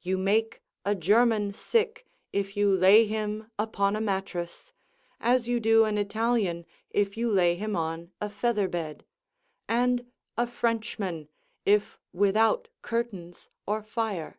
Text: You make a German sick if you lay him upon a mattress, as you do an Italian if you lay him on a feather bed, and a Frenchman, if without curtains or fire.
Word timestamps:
You 0.00 0.16
make 0.16 0.62
a 0.86 0.94
German 0.94 1.52
sick 1.52 2.06
if 2.32 2.56
you 2.56 2.74
lay 2.74 3.04
him 3.06 3.50
upon 3.58 3.94
a 3.94 4.00
mattress, 4.00 4.72
as 5.20 5.48
you 5.48 5.60
do 5.60 5.84
an 5.84 5.98
Italian 5.98 6.64
if 6.88 7.18
you 7.18 7.30
lay 7.30 7.56
him 7.56 7.76
on 7.76 8.10
a 8.18 8.30
feather 8.30 8.68
bed, 8.68 9.04
and 9.68 10.10
a 10.34 10.46
Frenchman, 10.46 11.28
if 11.66 11.98
without 12.10 12.68
curtains 12.80 13.50
or 13.66 13.82
fire. 13.82 14.38